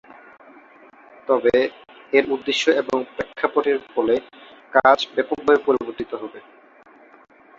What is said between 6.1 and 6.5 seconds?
হবে।